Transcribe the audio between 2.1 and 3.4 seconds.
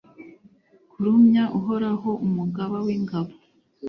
umugaba w'ingabo